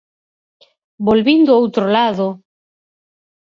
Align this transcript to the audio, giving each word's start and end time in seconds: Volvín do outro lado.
Volvín 1.07 1.39
do 1.47 1.53
outro 1.61 1.85
lado. 1.95 2.27